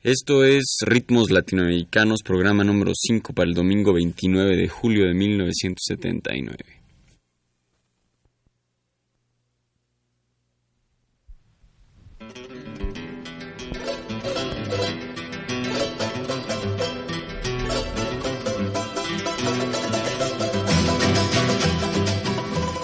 [0.00, 6.56] Esto es Ritmos Latinoamericanos, programa número 5 para el domingo 29 de julio de 1979.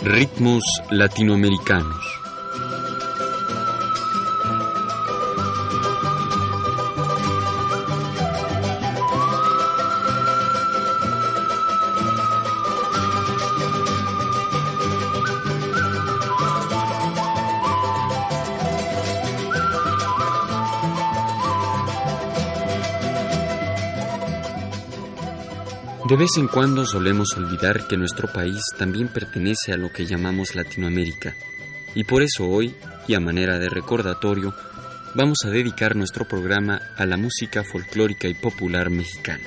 [0.02, 2.13] Ritmos Latinoamericanos.
[26.14, 30.54] De vez en cuando solemos olvidar que nuestro país también pertenece a lo que llamamos
[30.54, 31.34] Latinoamérica,
[31.96, 32.72] y por eso hoy,
[33.08, 34.54] y a manera de recordatorio,
[35.16, 39.42] vamos a dedicar nuestro programa a la música folclórica y popular mexicana.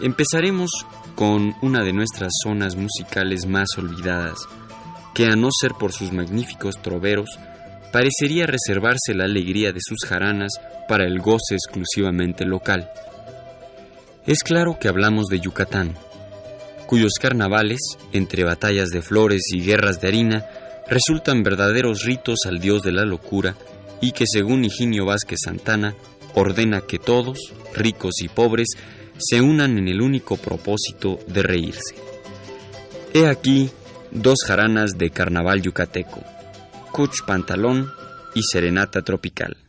[0.00, 0.70] Empezaremos
[1.14, 4.48] con una de nuestras zonas musicales más olvidadas,
[5.14, 7.30] que a no ser por sus magníficos troveros,
[7.92, 10.54] parecería reservarse la alegría de sus jaranas
[10.88, 12.90] para el goce exclusivamente local.
[14.26, 15.94] Es claro que hablamos de Yucatán,
[16.86, 17.80] cuyos carnavales,
[18.12, 20.46] entre batallas de flores y guerras de harina,
[20.88, 23.54] resultan verdaderos ritos al dios de la locura
[24.00, 25.94] y que según Higinio Vázquez Santana
[26.34, 27.38] ordena que todos,
[27.74, 28.68] ricos y pobres,
[29.18, 31.94] se unan en el único propósito de reírse.
[33.12, 33.70] He aquí
[34.10, 36.22] dos jaranas de carnaval yucateco,
[36.92, 37.92] Cuch Pantalón
[38.34, 39.63] y Serenata Tropical.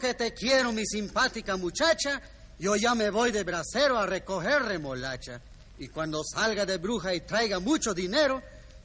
[0.00, 2.20] que te quiero, mi simpática muchacha,
[2.58, 5.40] yo ya me voy de bracero a recoger remolacha.
[5.78, 8.42] Y cuando salga de bruja y traiga mucho dinero,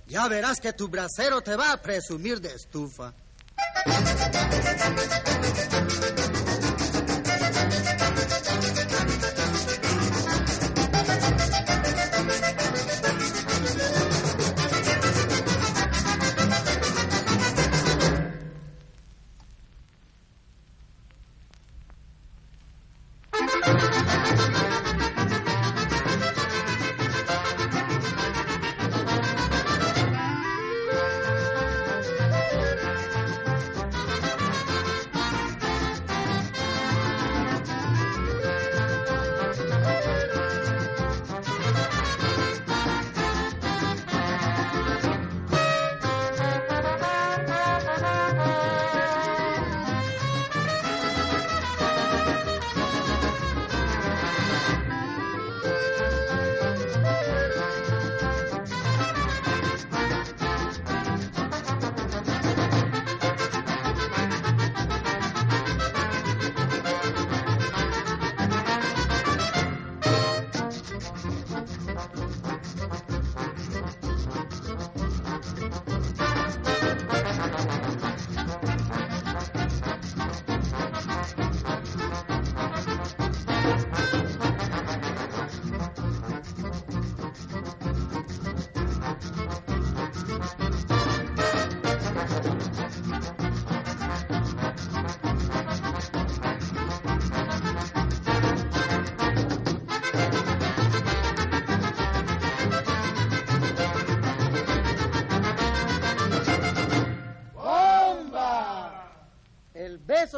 [0.08, 3.14] ya verás que tu bracero te va a presumir de estufa.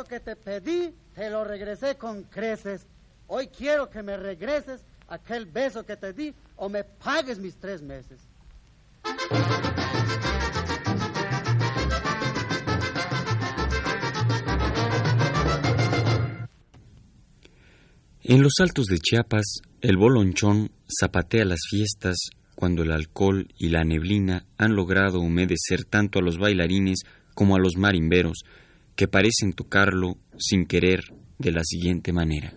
[0.03, 2.85] Que te pedí, te lo regresé con creces.
[3.27, 7.81] Hoy quiero que me regreses aquel beso que te di o me pagues mis tres
[7.81, 8.19] meses.
[18.23, 22.17] En los altos de Chiapas, el bolonchón zapatea las fiestas
[22.55, 27.03] cuando el alcohol y la neblina han logrado humedecer tanto a los bailarines
[27.35, 28.43] como a los marimberos,
[28.97, 32.53] que parecen tocarlo sin querer de la siguiente manera.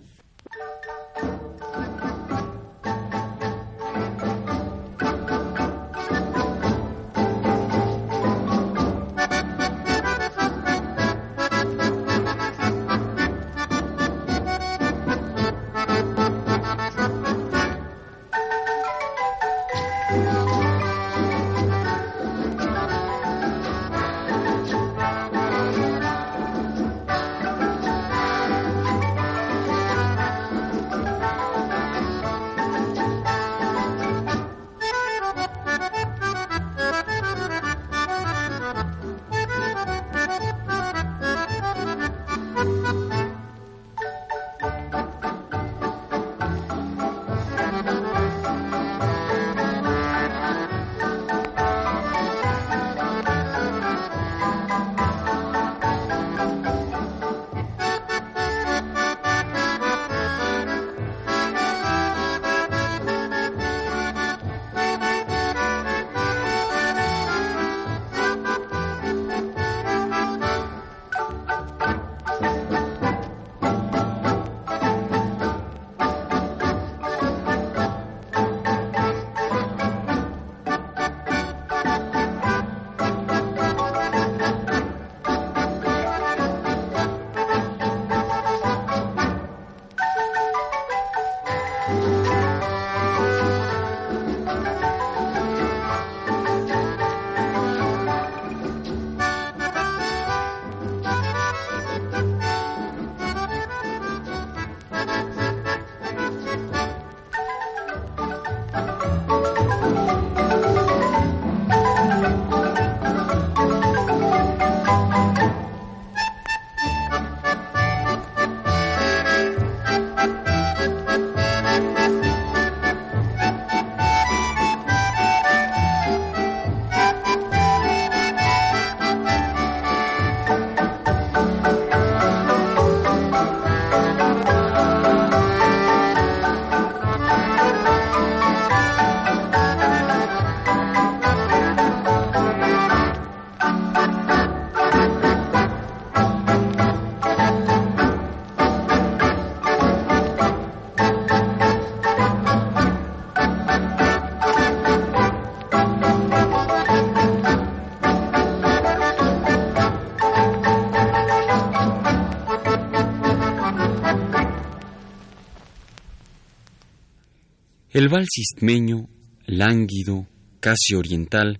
[167.92, 169.08] El vals istmeño,
[169.46, 170.28] lánguido,
[170.60, 171.58] casi oriental,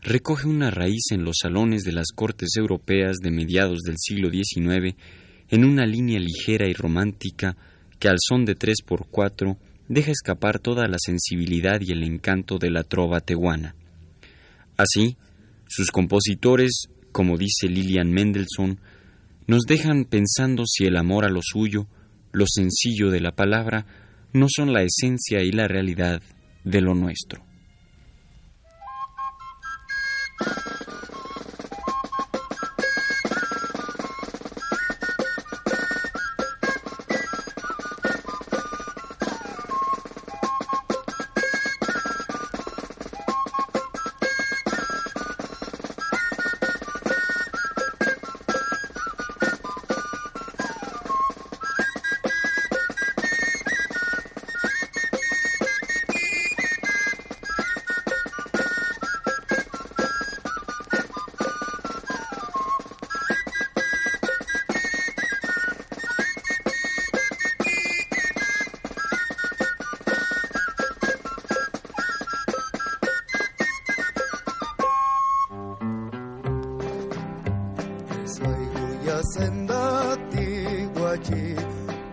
[0.00, 4.96] recoge una raíz en los salones de las cortes europeas de mediados del siglo XIX
[5.50, 7.58] en una línea ligera y romántica
[7.98, 12.56] que al son de tres por cuatro deja escapar toda la sensibilidad y el encanto
[12.56, 13.74] de la trova tehuana.
[14.78, 15.18] Así,
[15.68, 18.80] sus compositores, como dice Lilian Mendelssohn,
[19.46, 21.86] nos dejan pensando si el amor a lo suyo,
[22.32, 24.05] lo sencillo de la palabra,
[24.36, 26.20] no son la esencia y la realidad
[26.62, 27.42] de lo nuestro.
[78.26, 81.54] Soy cuya senda tiguachi,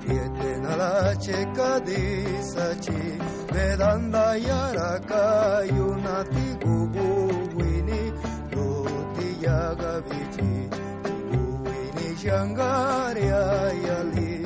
[0.05, 3.17] pieten a la checa disachi,
[3.51, 7.07] vedanda yaraka yuna tigubu
[7.57, 8.01] wini,
[8.53, 10.53] loti yagavichi,
[11.65, 13.43] wini shangaria
[13.85, 14.45] yali,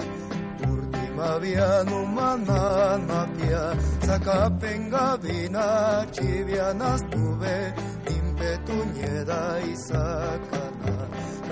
[0.71, 3.75] urtima via numanana pia,
[4.07, 7.74] sacapenga vina chivianas tuve,
[8.15, 10.66] impetuñeda y saca.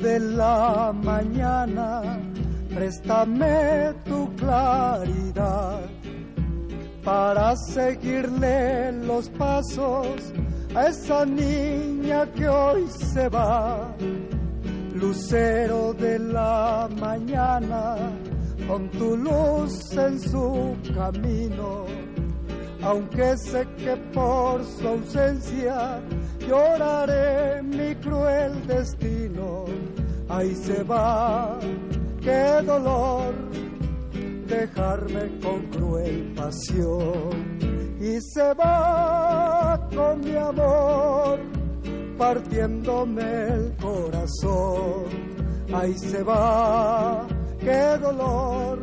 [0.00, 2.18] de la mañana,
[2.74, 5.80] préstame tu claridad
[7.04, 10.32] para seguirle los pasos
[10.74, 13.94] a esa niña que hoy se va.
[14.94, 17.96] Lucero de la mañana,
[18.68, 21.86] con tu luz en su camino,
[22.82, 26.00] aunque sé que por su ausencia
[26.46, 29.66] lloraré mi cruel destino.
[30.28, 31.58] Ahí se va,
[32.22, 33.34] qué dolor
[34.46, 37.58] dejarme con cruel pasión.
[38.00, 41.38] Y se va con mi amor,
[42.16, 45.04] partiéndome el corazón.
[45.72, 47.26] Ahí se va,
[47.60, 48.78] qué dolor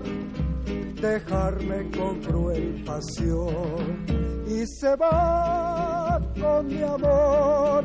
[1.01, 4.05] dejarme con cruel pasión.
[4.47, 7.83] Y se va con mi amor,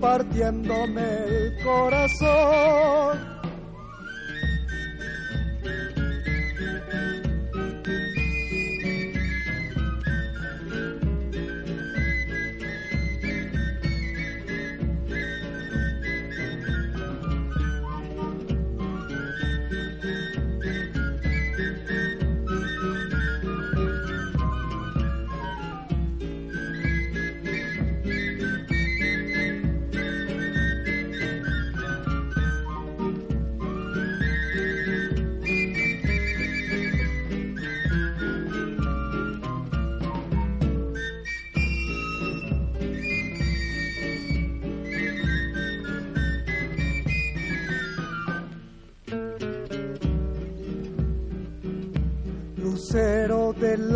[0.00, 3.35] partiéndome el corazón.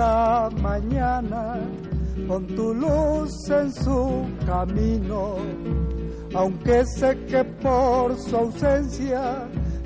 [0.00, 1.61] La mañana,
[2.26, 4.00] con tu luz en su
[4.47, 5.37] camino,
[6.35, 9.23] aunque sé que por su ausencia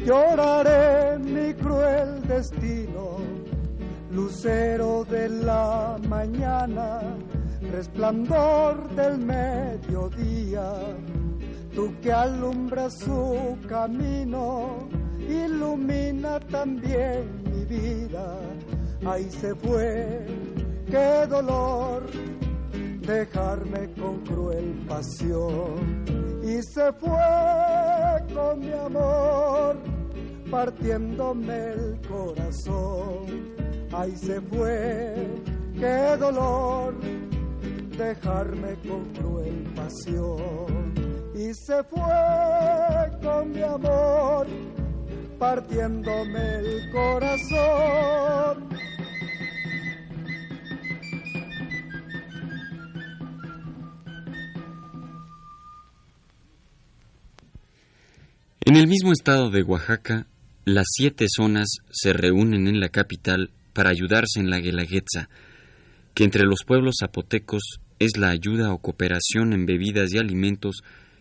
[0.06, 3.06] lloraré mi cruel destino.
[4.12, 7.00] Lucero de la mañana,
[7.72, 10.68] resplandor del mediodía,
[11.74, 14.88] tú que alumbras su camino,
[15.28, 18.26] ilumina también mi vida.
[19.06, 20.26] Ahí se fue,
[20.90, 22.02] qué dolor
[23.06, 26.04] dejarme con cruel pasión.
[26.42, 29.76] Y se fue con mi amor,
[30.50, 33.54] partiéndome el corazón.
[33.92, 35.28] Ahí se fue,
[35.78, 36.94] qué dolor,
[37.98, 40.94] dejarme con cruel pasión.
[41.34, 44.46] Y se fue con mi amor,
[45.38, 48.68] partiéndome el corazón.
[58.66, 60.26] En el mismo estado de Oaxaca,
[60.64, 65.28] las siete zonas se reúnen en la capital para ayudarse en la Guelaguetza,
[66.14, 70.76] que entre los pueblos zapotecos es la ayuda o cooperación en bebidas y alimentos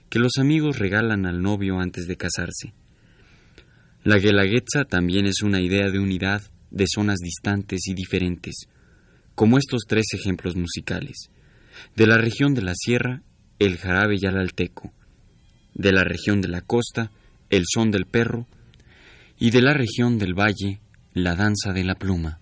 [0.09, 2.73] que los amigos regalan al novio antes de casarse.
[4.05, 8.67] La Guelaguetza también es una idea de unidad de zonas distantes y diferentes,
[9.35, 11.29] como estos tres ejemplos musicales.
[11.97, 13.21] De la región de la sierra,
[13.59, 14.93] el jarabe yalalteco.
[15.73, 17.11] De la región de la costa,
[17.55, 18.47] el son del perro,
[19.37, 20.79] y de la región del valle,
[21.13, 22.39] la danza de la pluma.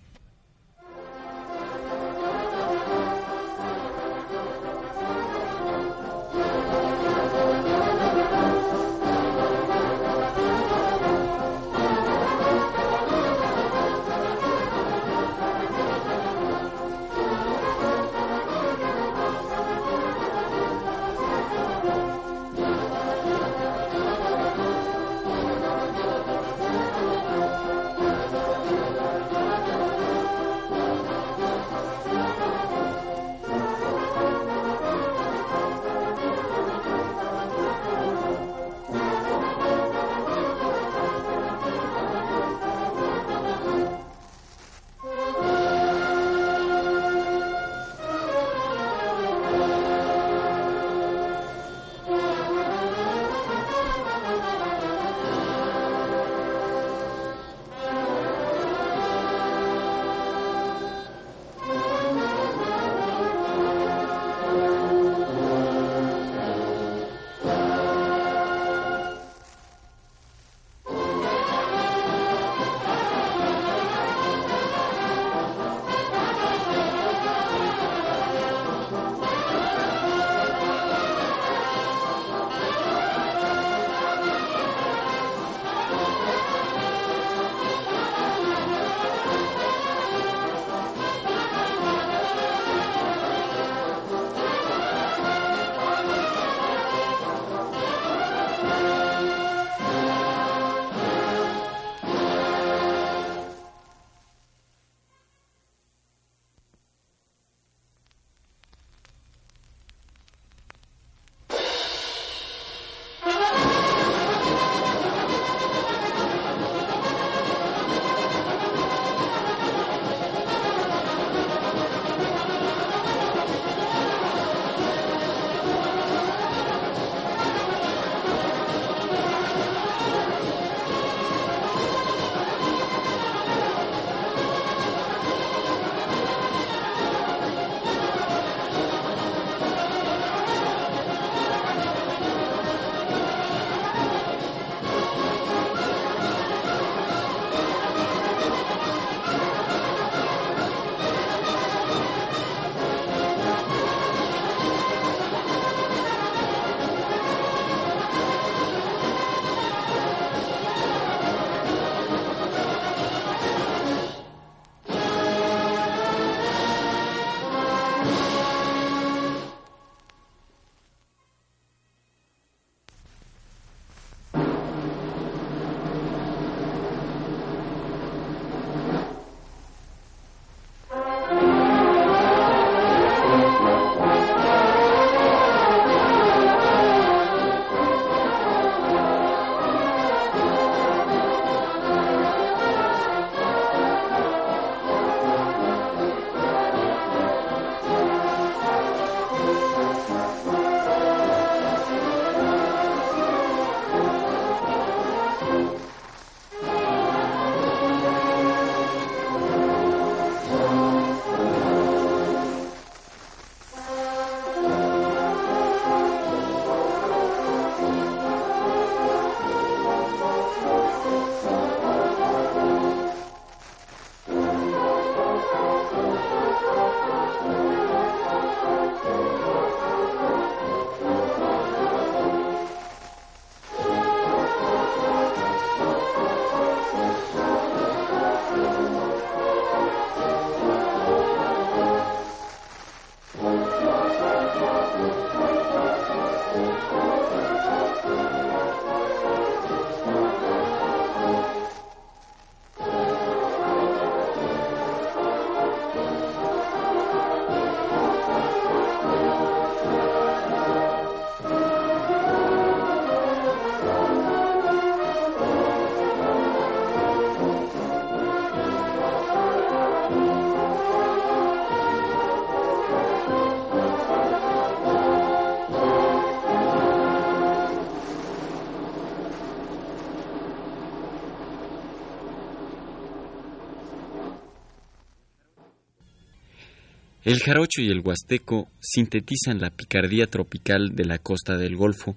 [287.32, 292.14] El jarocho y el huasteco sintetizan la picardía tropical de la costa del Golfo,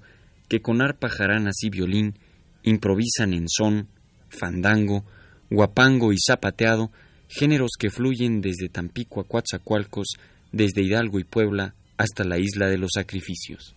[0.50, 2.16] que con arpa, jaranas y violín
[2.64, 3.88] improvisan en son,
[4.28, 5.06] fandango,
[5.50, 6.92] guapango y zapateado,
[7.30, 10.18] géneros que fluyen desde Tampico a Coatzacoalcos,
[10.52, 13.74] desde Hidalgo y Puebla hasta la isla de los sacrificios.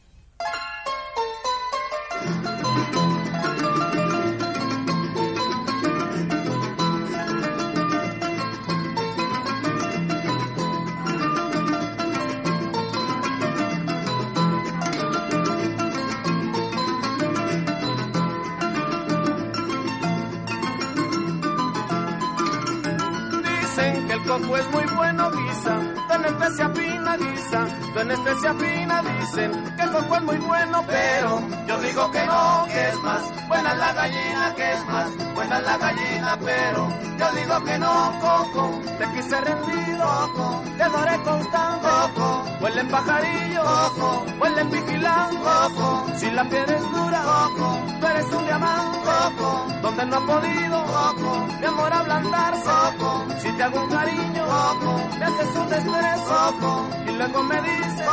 [24.41, 25.81] Coco es muy bueno, guisa,
[26.15, 27.67] en especia fina, guisa,
[28.01, 32.67] en especia fina, dicen que el coco es muy bueno, pero yo digo que no,
[32.67, 33.49] que es más.
[33.49, 35.35] Buena la gallina, que es más.
[35.35, 41.17] Buena la gallina, pero yo digo que no, coco, te quise rendido, coco, te adoré
[41.23, 47.23] constante, coco, huele en pajarillo, coco, huele en vigilante, coco, si la piel es dura,
[47.23, 53.27] coco, tú eres un diamante, coco, donde no ha podido, coco, mi amor ablandarse, coco,
[53.49, 58.07] si te hago un cariño, coco, me haces un desprecio, y luego me dices,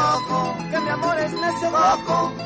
[0.72, 2.45] que mi amor es necio.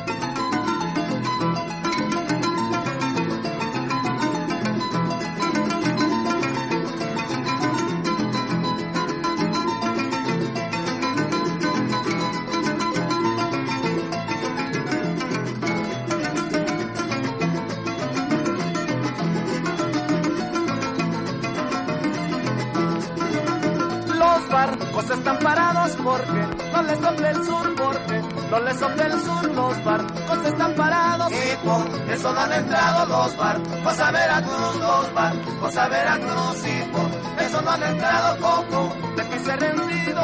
[32.12, 37.62] Eso no han entrado los barcos a Veracruz, los barcos a Veracruz y por eso
[37.62, 40.22] no han entrado Coco, te quise rendido,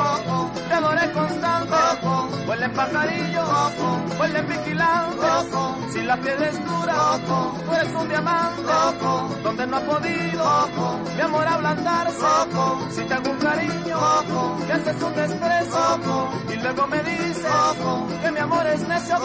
[0.68, 5.26] te adoré constante, Coco, huele en pajarillo, Coco, huele en vigilante,
[5.92, 6.94] si la piel es dura,
[7.26, 8.72] tú eres un diamante,
[9.42, 10.68] donde no ha podido,
[11.14, 12.26] mi amor ablandarse,
[12.90, 17.46] si te hago un cariño, Coco, que haces un desprecio, y luego me dices,
[18.22, 19.16] que mi amor es necio,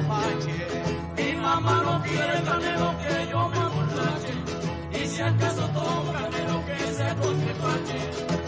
[0.00, 0.54] mapache.
[1.16, 4.34] Mi mamá no quiere canelo que yo me borrache.
[4.92, 8.47] Y si acaso tomo canelo que se acontrapache.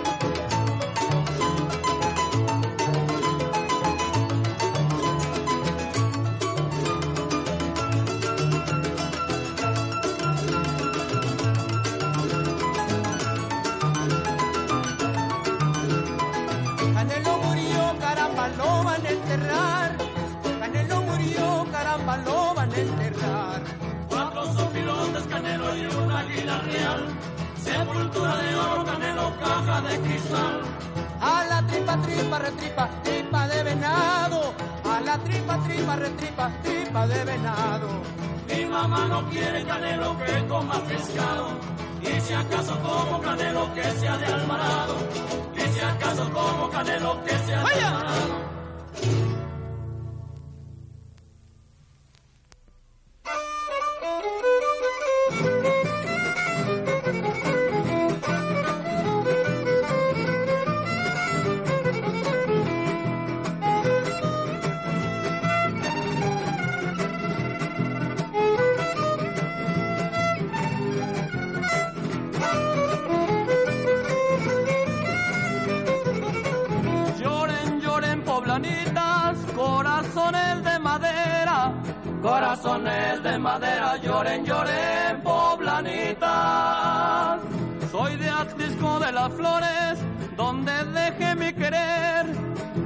[32.01, 34.53] tripa, retripa, tripa de venado.
[34.83, 37.87] A la tripa, tripa, retripa, tripa de venado.
[38.47, 41.47] Mi mamá no quiere canelo que coma pescado.
[42.01, 44.95] Y si acaso como canelo que sea de Alvarado,
[45.55, 49.30] y si acaso como canelo que sea de Alvarado.
[89.21, 89.99] Las Flores,
[90.35, 92.25] donde dejé mi querer.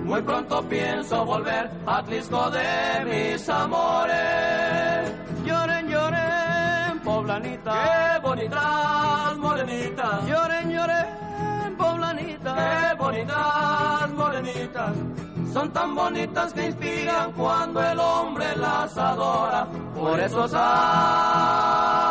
[0.04, 5.14] Muy pronto pienso volver a Atlisco de mis amores.
[5.46, 7.76] Lloren, lloren, poblanitas.
[7.76, 10.28] Qué bonitas morenitas.
[10.28, 12.56] Lloren, lloren, poblanitas.
[12.60, 14.92] Qué bonitas morenitas
[15.54, 22.05] son tan bonitas que inspiran cuando el hombre las adora, por eso saben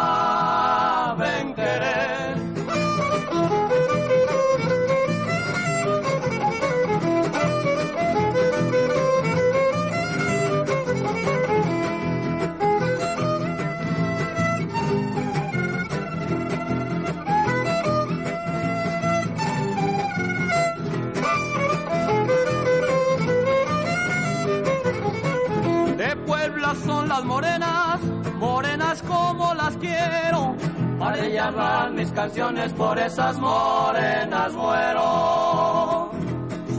[32.15, 36.11] canciones, por esas morenas muero.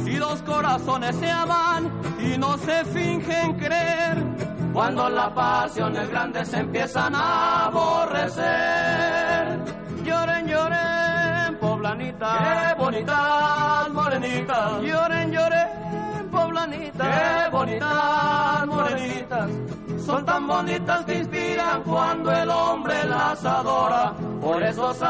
[0.04, 4.24] Si dos corazones se aman y no se fingen creer,
[4.74, 8.46] cuando la pasión es grande se empiezan a aborrecer.
[10.04, 14.82] Lloren, lloren, poblanita, qué bonitas morenitas.
[14.82, 19.50] Lloren, lloren, poblanita, qué bonitas morenitas
[20.06, 24.14] son tan bonitas que inspiran cuando el hombre las adora.
[24.46, 25.10] Por eso saben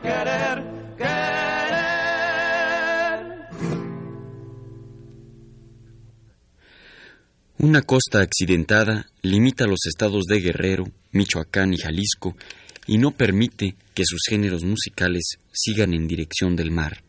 [0.00, 0.64] querer,
[0.96, 2.16] querer.
[7.58, 12.36] Una costa accidentada limita los estados de Guerrero, Michoacán y Jalisco
[12.88, 17.04] y no permite que sus géneros musicales sigan en dirección del mar.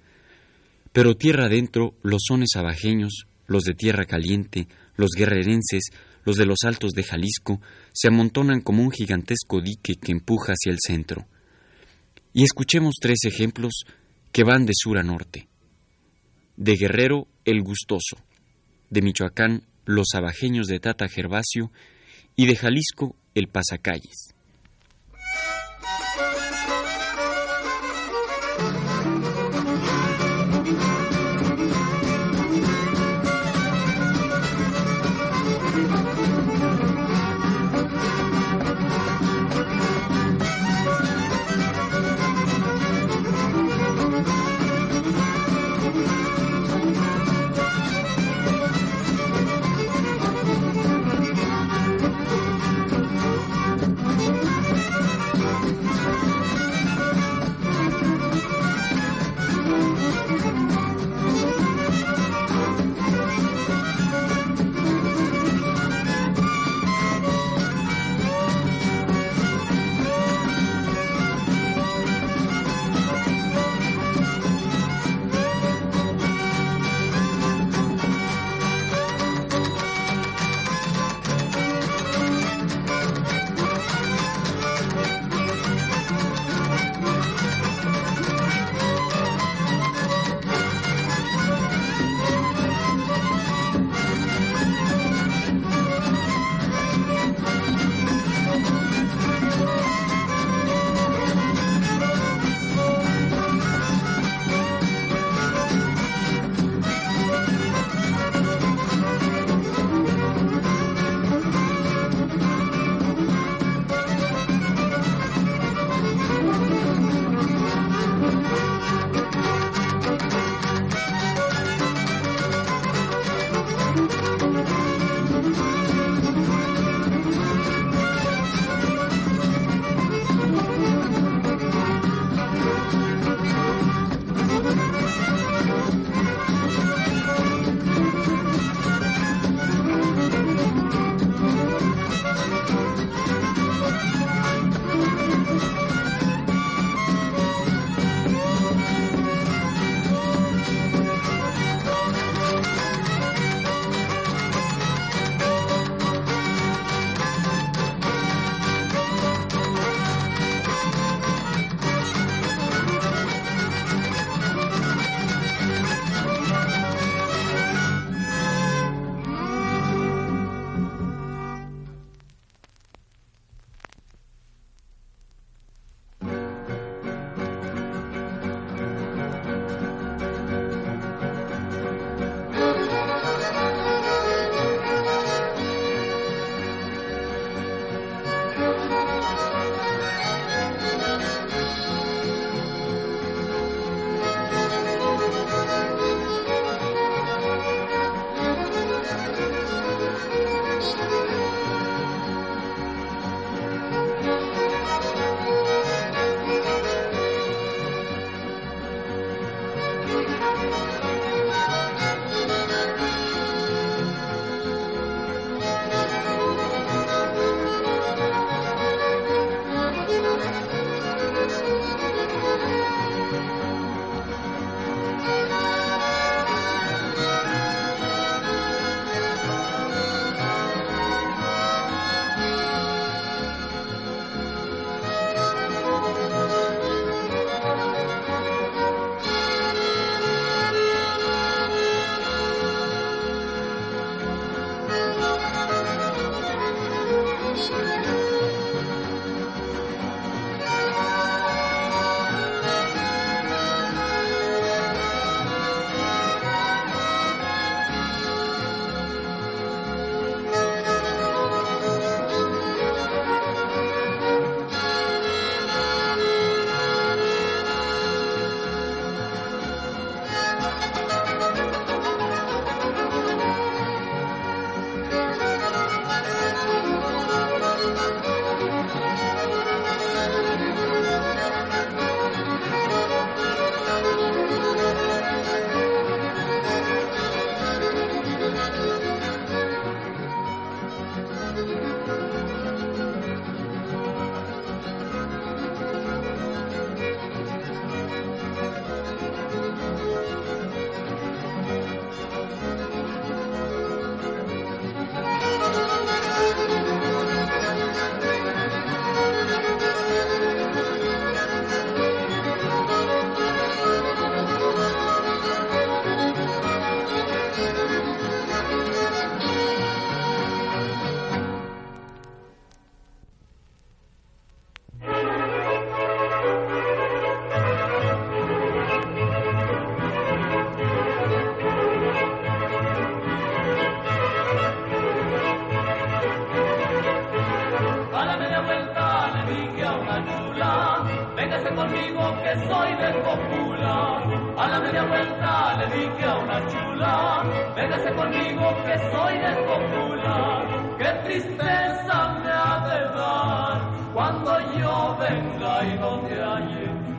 [0.91, 5.89] Pero tierra adentro, los sones abajeños los de Tierra Caliente, los guerrerenses,
[6.27, 7.61] los de los altos de Jalisco,
[7.93, 11.25] se amontonan como un gigantesco dique que empuja hacia el centro.
[12.33, 13.85] Y escuchemos tres ejemplos
[14.33, 15.47] que van de sur a norte.
[16.57, 18.17] De Guerrero, el gustoso.
[18.89, 21.71] De Michoacán, los abajeños de Tata Gervasio.
[22.35, 24.35] Y de Jalisco, el pasacalles.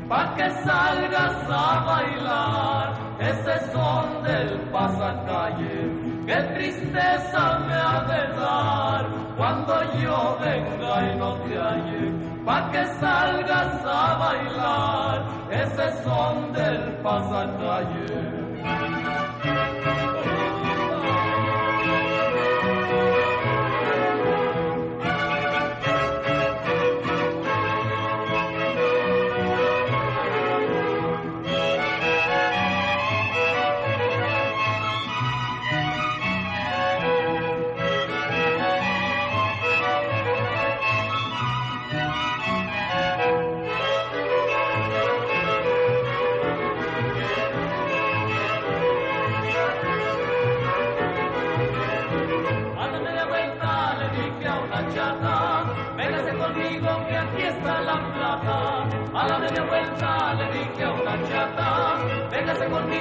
[0.09, 2.87] Pa' que salgas a bailar
[3.21, 5.79] ese son del pasacalle.
[6.27, 9.03] Qué tristeza me ha de dar
[9.37, 12.13] cuando yo venga y no te halle
[12.45, 15.17] pa' que salgas a bailar
[15.51, 18.29] ese son del pasacalle.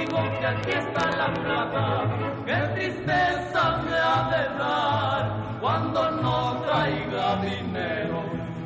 [0.06, 2.04] Aquí está la plata,
[2.46, 8.22] qué tristeza me ha de dar cuando no traiga dinero,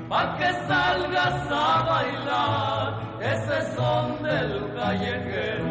[0.08, 5.70] pa' que salgas a bailar ese son del callejero.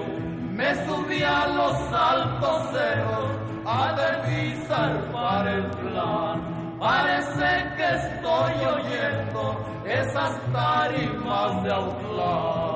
[0.52, 3.32] Me subí a los altos cerros
[3.66, 6.78] a revisar para el plan.
[6.80, 12.71] Parece que estoy oyendo esas tarimas de Autlán.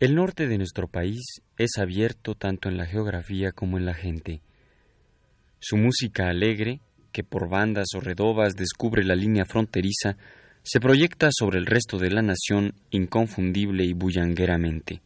[0.00, 4.40] El norte de nuestro país es abierto tanto en la geografía como en la gente.
[5.58, 6.78] Su música alegre,
[7.10, 10.16] que por bandas o redobas descubre la línea fronteriza,
[10.62, 15.02] se proyecta sobre el resto de la nación inconfundible y bullangueramente.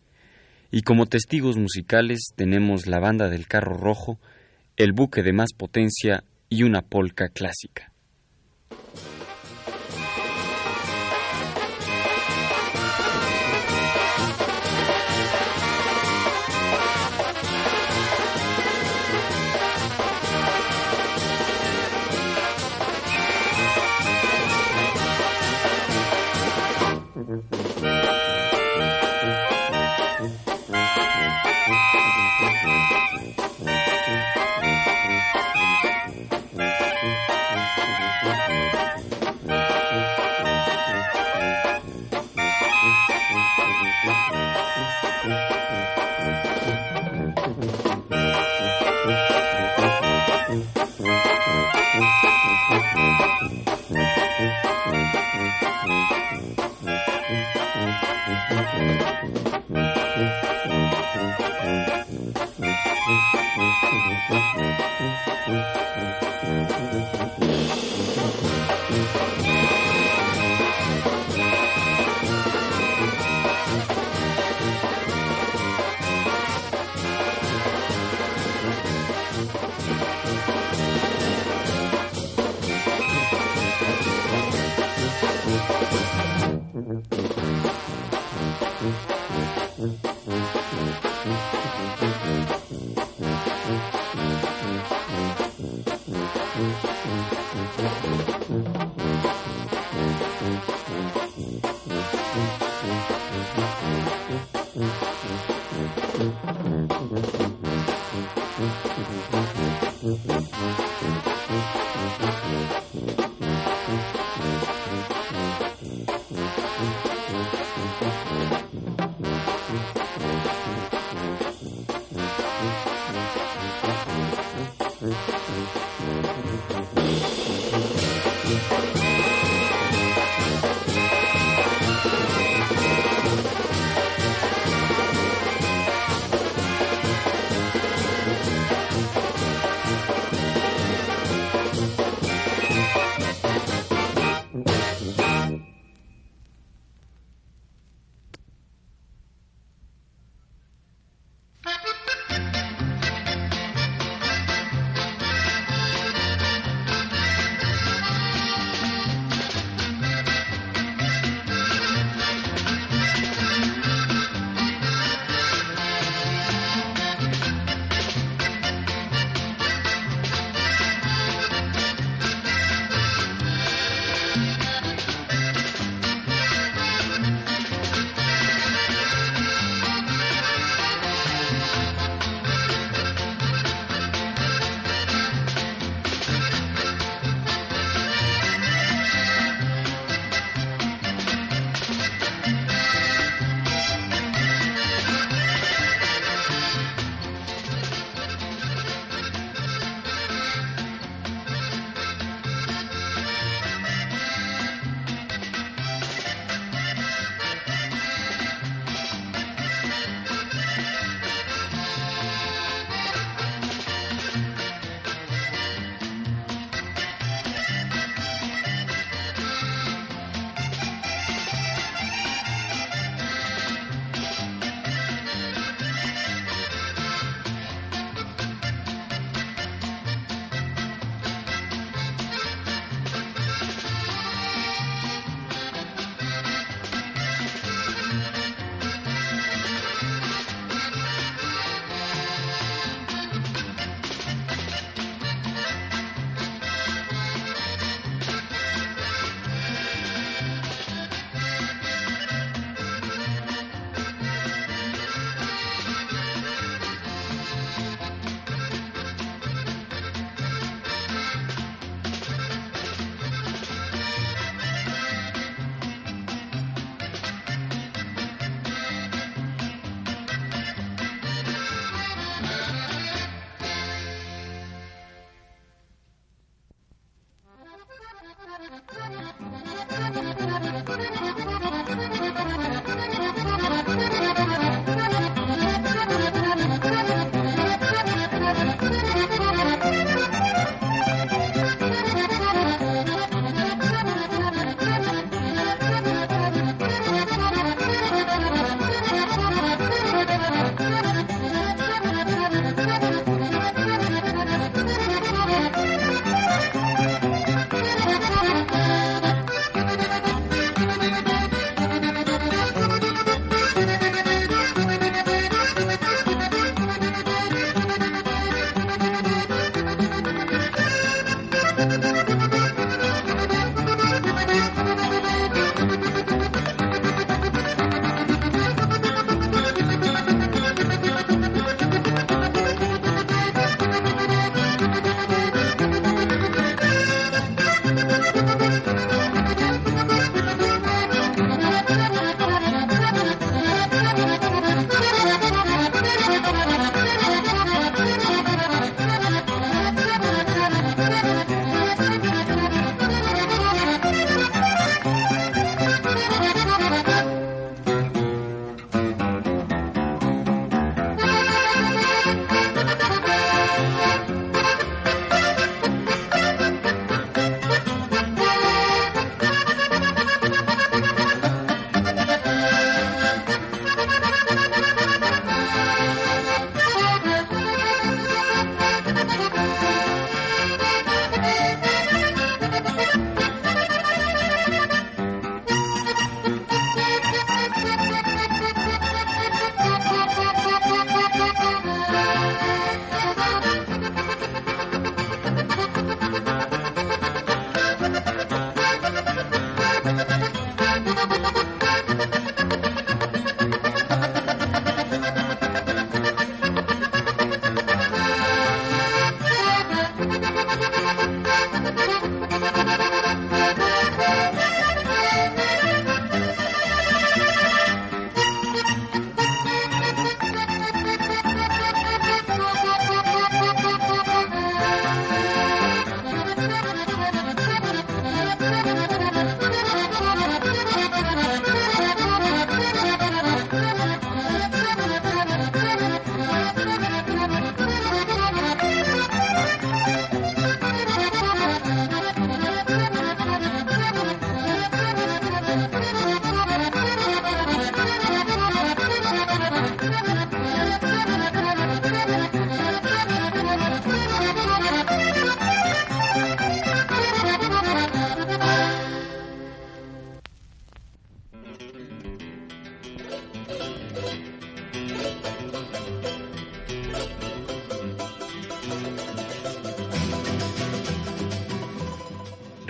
[0.71, 4.19] Y como testigos musicales tenemos la banda del carro rojo,
[4.77, 7.92] el buque de más potencia y una polca clásica.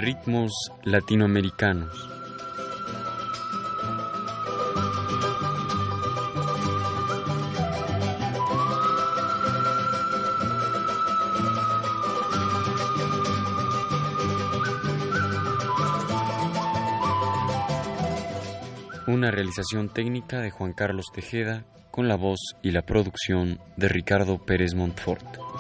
[0.03, 0.51] Ritmos
[0.83, 2.11] latinoamericanos.
[19.07, 24.45] Una realización técnica de Juan Carlos Tejeda con la voz y la producción de Ricardo
[24.45, 25.52] Pérez Montfort.